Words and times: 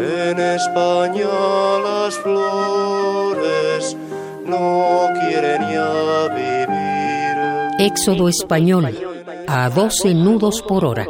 En 0.00 0.38
España 0.38 1.26
las 1.82 2.14
flores 2.18 3.96
no 4.46 5.08
quieren 5.20 5.62
ya 5.62 6.28
vivir. 6.28 7.36
Éxodo 7.80 8.28
español 8.28 8.96
a 9.48 9.68
12 9.68 10.14
nudos 10.14 10.62
por 10.62 10.84
hora. 10.84 11.04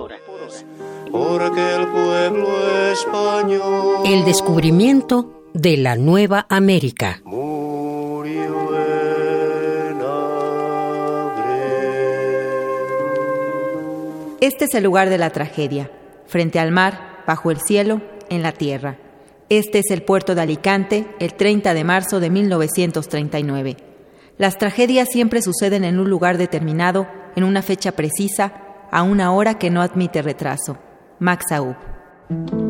Porque 1.12 1.74
el 1.74 1.86
pueblo 1.88 2.48
español 2.90 4.06
El 4.06 4.24
descubrimiento 4.24 5.42
de 5.52 5.76
la 5.76 5.96
Nueva 5.96 6.46
América. 6.48 7.20
Este 14.40 14.64
es 14.64 14.74
el 14.74 14.84
lugar 14.84 15.10
de 15.10 15.18
la 15.18 15.28
tragedia, 15.28 15.90
frente 16.26 16.58
al 16.58 16.70
mar, 16.70 17.22
bajo 17.26 17.50
el 17.50 17.60
cielo, 17.60 18.00
en 18.30 18.42
la 18.42 18.52
tierra. 18.52 18.98
Este 19.48 19.78
es 19.78 19.90
el 19.90 20.02
puerto 20.02 20.34
de 20.34 20.42
Alicante, 20.42 21.06
el 21.20 21.34
30 21.34 21.72
de 21.72 21.84
marzo 21.84 22.20
de 22.20 22.30
1939. 22.30 23.76
Las 24.36 24.58
tragedias 24.58 25.08
siempre 25.10 25.42
suceden 25.42 25.84
en 25.84 25.98
un 25.98 26.10
lugar 26.10 26.38
determinado, 26.38 27.08
en 27.34 27.44
una 27.44 27.62
fecha 27.62 27.92
precisa, 27.92 28.52
a 28.90 29.02
una 29.02 29.32
hora 29.32 29.58
que 29.58 29.70
no 29.70 29.80
admite 29.82 30.22
retraso. 30.22 30.78
Max 31.18 31.50
Aub. 31.52 32.67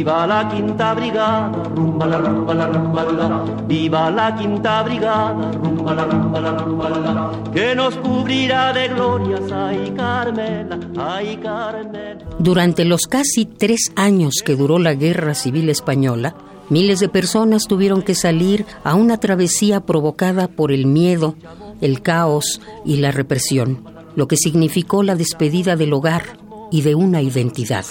Viva 0.00 0.26
la 0.26 0.48
quinta 0.48 0.94
brigada, 0.94 1.62
rumba 1.76 2.06
la 2.06 2.16
rumba 2.16 2.54
la 2.54 2.66
rumba. 2.68 3.44
Viva 3.68 4.10
la 4.10 4.34
quinta 4.34 4.82
brigada, 4.82 5.52
rumba 5.52 5.92
la 5.94 6.04
rumba 6.06 6.88
rumba. 6.88 7.52
Que 7.52 7.74
nos 7.74 7.96
cubrirá 7.96 8.72
de 8.72 8.88
glorias, 8.88 9.52
ay 9.52 9.92
Carmela, 9.94 10.80
ay 10.96 11.36
Carmela. 11.36 12.24
Durante 12.38 12.86
los 12.86 13.02
casi 13.02 13.44
tres 13.44 13.92
años 13.94 14.36
que 14.42 14.56
duró 14.56 14.78
la 14.78 14.94
Guerra 14.94 15.34
Civil 15.34 15.68
Española, 15.68 16.34
miles 16.70 17.00
de 17.00 17.10
personas 17.10 17.66
tuvieron 17.68 18.00
que 18.00 18.14
salir 18.14 18.64
a 18.82 18.94
una 18.94 19.18
travesía 19.18 19.80
provocada 19.80 20.48
por 20.48 20.72
el 20.72 20.86
miedo, 20.86 21.34
el 21.82 22.00
caos 22.00 22.62
y 22.86 22.96
la 22.96 23.12
represión, 23.12 23.84
lo 24.16 24.28
que 24.28 24.38
significó 24.38 25.02
la 25.02 25.14
despedida 25.14 25.76
del 25.76 25.92
hogar 25.92 26.22
y 26.70 26.80
de 26.80 26.94
una 26.94 27.20
identidad. 27.20 27.84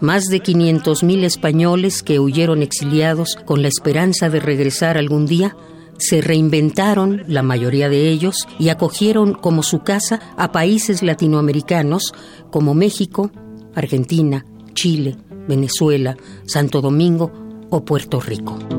Más 0.00 0.24
de 0.24 0.42
500.000 0.42 1.24
españoles 1.24 2.02
que 2.02 2.20
huyeron 2.20 2.62
exiliados 2.62 3.36
con 3.44 3.62
la 3.62 3.68
esperanza 3.68 4.30
de 4.30 4.40
regresar 4.40 4.96
algún 4.96 5.26
día 5.26 5.56
se 5.98 6.20
reinventaron, 6.20 7.24
la 7.26 7.42
mayoría 7.42 7.88
de 7.88 8.08
ellos, 8.08 8.46
y 8.58 8.68
acogieron 8.68 9.34
como 9.34 9.62
su 9.62 9.80
casa 9.80 10.20
a 10.36 10.52
países 10.52 11.02
latinoamericanos 11.02 12.14
como 12.50 12.74
México, 12.74 13.30
Argentina, 13.74 14.44
Chile, 14.74 15.16
Venezuela, 15.48 16.16
Santo 16.46 16.80
Domingo 16.80 17.32
o 17.70 17.84
Puerto 17.84 18.20
Rico. 18.20 18.77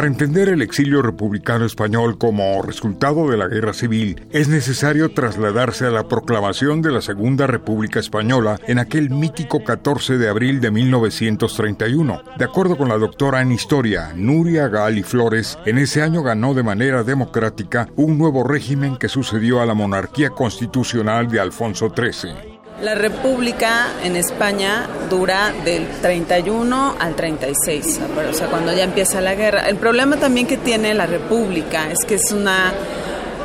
Para 0.00 0.08
entender 0.08 0.48
el 0.48 0.62
exilio 0.62 1.02
republicano 1.02 1.66
español 1.66 2.16
como 2.16 2.62
resultado 2.62 3.28
de 3.28 3.36
la 3.36 3.48
guerra 3.48 3.74
civil, 3.74 4.26
es 4.30 4.48
necesario 4.48 5.10
trasladarse 5.10 5.84
a 5.84 5.90
la 5.90 6.08
proclamación 6.08 6.80
de 6.80 6.90
la 6.90 7.02
Segunda 7.02 7.46
República 7.46 8.00
Española 8.00 8.58
en 8.66 8.78
aquel 8.78 9.10
mítico 9.10 9.62
14 9.62 10.16
de 10.16 10.30
abril 10.30 10.62
de 10.62 10.70
1931. 10.70 12.22
De 12.38 12.44
acuerdo 12.46 12.78
con 12.78 12.88
la 12.88 12.96
doctora 12.96 13.42
en 13.42 13.52
historia, 13.52 14.14
Nuria 14.16 14.68
Gali 14.68 15.02
Flores, 15.02 15.58
en 15.66 15.76
ese 15.76 16.00
año 16.00 16.22
ganó 16.22 16.54
de 16.54 16.62
manera 16.62 17.04
democrática 17.04 17.86
un 17.96 18.16
nuevo 18.16 18.42
régimen 18.42 18.96
que 18.96 19.10
sucedió 19.10 19.60
a 19.60 19.66
la 19.66 19.74
monarquía 19.74 20.30
constitucional 20.30 21.30
de 21.30 21.40
Alfonso 21.40 21.92
XIII. 21.94 22.49
La 22.82 22.94
República 22.94 23.88
en 24.02 24.16
España 24.16 24.88
dura 25.10 25.52
del 25.66 25.86
31 26.00 26.96
al 26.98 27.14
36, 27.14 28.00
o 28.30 28.32
sea, 28.32 28.46
cuando 28.46 28.72
ya 28.72 28.84
empieza 28.84 29.20
la 29.20 29.34
guerra. 29.34 29.68
El 29.68 29.76
problema 29.76 30.16
también 30.16 30.46
que 30.46 30.56
tiene 30.56 30.94
la 30.94 31.04
República 31.04 31.90
es 31.90 31.98
que 32.06 32.14
es 32.14 32.32
una 32.32 32.72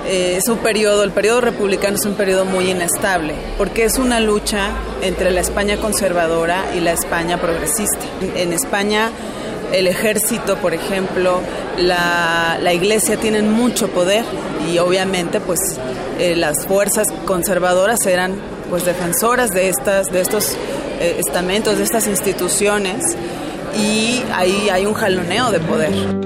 eh, 0.08 0.38
es 0.38 0.48
un 0.48 0.60
periodo, 0.60 1.04
el 1.04 1.12
periodo 1.12 1.42
republicano 1.42 1.98
es 1.98 2.06
un 2.06 2.14
periodo 2.14 2.46
muy 2.46 2.72
inestable, 2.72 3.34
porque 3.58 3.84
es 3.84 3.98
una 3.98 4.22
lucha 4.22 4.70
entre 5.02 5.32
la 5.32 5.42
España 5.42 5.78
conservadora 5.78 6.64
y 6.74 6.80
la 6.80 6.94
España 6.94 7.38
progresista. 7.38 8.06
En, 8.38 8.54
España 8.54 9.10
el 9.74 9.88
ejército, 9.88 10.56
por 10.58 10.74
ejemplo, 10.74 11.42
la, 11.78 12.58
la 12.62 12.74
iglesia 12.74 13.18
tienen 13.18 13.52
mucho 13.52 13.90
poder 13.90 14.24
y 14.72 14.78
obviamente 14.78 15.42
pues 15.42 15.60
eh, 16.20 16.38
las 16.38 16.66
fuerzas 16.66 17.08
conservadoras 17.26 18.06
eran 18.06 18.55
pues 18.70 18.86
defensoras 18.86 19.52
de 19.52 19.70
estas 19.70 20.12
de 20.12 20.22
estos 20.22 20.56
eh, 21.00 21.18
estamentos, 21.20 21.78
de 21.78 21.84
estas 21.84 22.08
instituciones 22.08 23.16
y 23.78 24.24
ahí 24.34 24.70
hay 24.70 24.86
un 24.86 24.94
jaloneo 24.94 25.52
de 25.52 25.60
poder. 25.60 26.26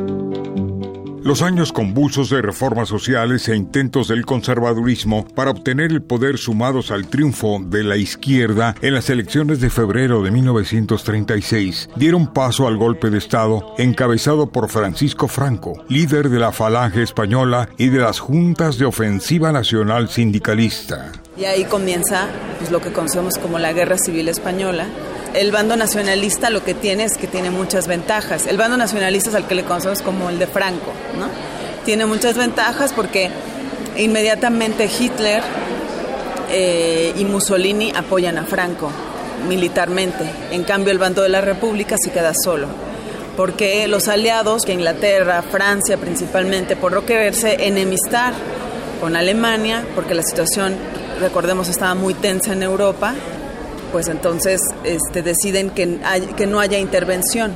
Los 1.21 1.41
años 1.41 1.73
convulsos 1.73 2.29
de 2.29 2.41
reformas 2.41 2.87
sociales 2.87 3.49
e 3.49 3.55
intentos 3.55 4.07
del 4.07 4.25
conservadurismo 4.25 5.27
para 5.35 5.51
obtener 5.51 5.91
el 5.91 6.01
poder 6.01 6.37
sumados 6.37 6.91
al 6.91 7.07
triunfo 7.07 7.59
de 7.61 7.83
la 7.83 7.97
izquierda 7.97 8.73
en 8.81 8.93
las 8.93 9.09
elecciones 9.09 9.59
de 9.59 9.69
febrero 9.69 10.23
de 10.23 10.31
1936 10.31 11.89
dieron 11.97 12.33
paso 12.33 12.67
al 12.67 12.77
golpe 12.77 13.09
de 13.09 13.17
Estado 13.17 13.75
encabezado 13.77 14.49
por 14.49 14.69
Francisco 14.69 15.27
Franco, 15.27 15.83
líder 15.89 16.29
de 16.29 16.39
la 16.39 16.51
Falange 16.51 17.03
Española 17.03 17.69
y 17.77 17.89
de 17.89 17.99
las 17.99 18.19
juntas 18.19 18.77
de 18.77 18.85
ofensiva 18.85 19.51
nacional 19.51 20.09
sindicalista. 20.09 21.11
Y 21.39 21.45
ahí 21.45 21.63
comienza 21.63 22.27
pues, 22.57 22.69
lo 22.69 22.81
que 22.81 22.91
conocemos 22.91 23.35
como 23.37 23.59
la 23.59 23.71
Guerra 23.71 23.97
Civil 23.97 24.27
Española. 24.27 24.87
El 25.33 25.53
bando 25.53 25.77
nacionalista 25.77 26.49
lo 26.49 26.65
que 26.65 26.73
tiene 26.73 27.05
es 27.05 27.15
que 27.15 27.27
tiene 27.27 27.49
muchas 27.49 27.87
ventajas. 27.87 28.45
El 28.45 28.57
bando 28.57 28.75
nacionalista 28.75 29.29
es 29.29 29.35
al 29.37 29.47
que 29.47 29.55
le 29.55 29.63
conocemos 29.63 30.01
como 30.01 30.29
el 30.29 30.37
de 30.37 30.47
Franco, 30.47 30.91
¿no? 31.17 31.29
Tiene 31.85 32.05
muchas 32.05 32.35
ventajas 32.35 32.91
porque 32.91 33.29
inmediatamente 33.95 34.89
Hitler 34.99 35.41
eh, 36.51 37.13
y 37.15 37.23
Mussolini 37.23 37.93
apoyan 37.95 38.37
a 38.37 38.43
Franco 38.43 38.91
militarmente. 39.47 40.25
En 40.51 40.65
cambio, 40.65 40.91
el 40.91 40.97
bando 40.97 41.21
de 41.21 41.29
la 41.29 41.39
República 41.39 41.95
se 41.97 42.11
queda 42.11 42.33
solo. 42.33 42.67
Porque 43.37 43.87
los 43.87 44.09
aliados, 44.09 44.63
que 44.63 44.73
Inglaterra, 44.73 45.41
Francia 45.41 45.95
principalmente, 45.95 46.75
por 46.75 46.91
no 46.91 47.05
quererse 47.05 47.65
enemistar 47.65 48.33
con 48.99 49.15
Alemania, 49.15 49.85
porque 49.95 50.15
la 50.15 50.23
situación 50.23 50.75
recordemos 51.19 51.69
estaba 51.69 51.95
muy 51.95 52.13
tensa 52.13 52.53
en 52.53 52.63
Europa, 52.63 53.13
pues 53.91 54.07
entonces 54.07 54.61
este, 54.83 55.21
deciden 55.21 55.69
que, 55.69 55.99
que 56.35 56.47
no 56.47 56.59
haya 56.59 56.79
intervención. 56.79 57.53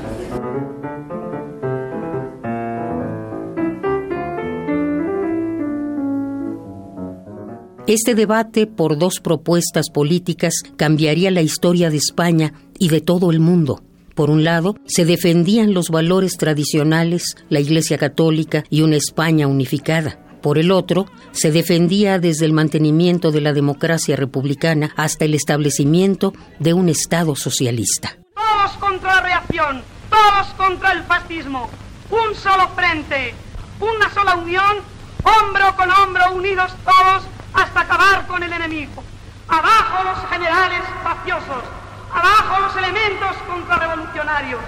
Este 7.86 8.16
debate 8.16 8.66
por 8.66 8.98
dos 8.98 9.20
propuestas 9.20 9.90
políticas 9.90 10.54
cambiaría 10.78 11.32
la 11.32 11.42
historia 11.42 11.90
de 11.90 11.98
España 11.98 12.54
y 12.80 12.88
de 12.90 13.02
todo 13.02 13.30
el 13.30 13.42
mundo. 13.42 13.84
Por 14.16 14.30
un 14.30 14.44
lado, 14.44 14.78
se 14.86 15.06
defendían 15.06 15.74
los 15.74 15.90
valores 15.90 16.38
tradicionales, 16.38 17.36
la 17.50 17.60
Iglesia 17.60 17.98
Católica 17.98 18.64
y 18.70 18.84
una 18.84 18.96
España 18.96 19.48
unificada. 19.48 20.23
Por 20.44 20.58
el 20.58 20.72
otro, 20.72 21.06
se 21.32 21.54
defendía 21.54 22.20
desde 22.20 22.46
el 22.46 22.52
mantenimiento 22.52 23.32
de 23.32 23.40
la 23.40 23.54
democracia 23.54 24.18
republicana 24.18 24.92
hasta 24.98 25.24
el 25.24 25.36
establecimiento 25.36 26.34
de 26.60 26.74
un 26.74 26.90
Estado 26.90 27.34
socialista. 27.38 28.18
Todos 28.36 28.72
contra 28.78 29.16
la 29.16 29.22
reacción, 29.22 29.82
todos 30.10 30.48
contra 30.58 30.92
el 30.92 31.04
fascismo. 31.04 31.70
Un 32.12 32.36
solo 32.36 32.68
frente, 32.76 33.34
una 33.80 34.14
sola 34.14 34.36
unión, 34.36 34.80
hombro 35.24 35.74
con 35.78 35.90
hombro, 35.90 36.36
unidos 36.36 36.74
todos 36.84 37.24
hasta 37.54 37.80
acabar 37.80 38.28
con 38.28 38.44
el 38.44 38.52
enemigo. 38.52 39.02
Abajo 39.48 40.04
los 40.04 40.30
generales 40.30 40.82
mafiosos, 41.06 41.64
abajo 42.12 42.64
los 42.64 42.76
elementos 42.76 43.38
contrarrevolucionarios. 43.48 44.62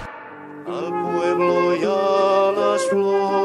Al 0.66 0.88
pueblo 1.02 1.76
y 1.76 1.84
a 1.84 2.60
las 2.60 2.82
flores 2.88 3.35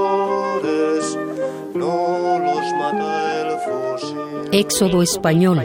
Éxodo 4.54 5.02
español 5.02 5.60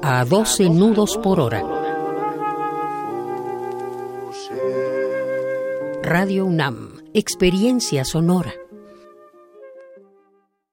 a 0.00 0.24
12 0.24 0.70
nudos 0.70 1.18
por 1.18 1.38
hora. 1.40 1.62
Radio 6.02 6.46
UNAM, 6.46 7.02
experiencia 7.12 8.06
sonora. 8.06 8.54